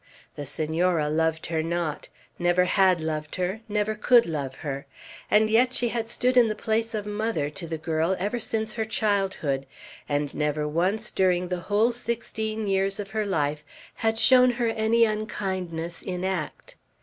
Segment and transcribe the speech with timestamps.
[0.35, 2.09] The Senora loved her not;
[2.39, 4.87] never had loved her, never could love her;
[5.29, 8.73] and yet she had stood in the place of mother to the girl ever since
[8.73, 9.67] her childhood,
[10.09, 15.05] and never once during the whole sixteen years of her life had shown her any
[15.05, 16.77] unkindness in act.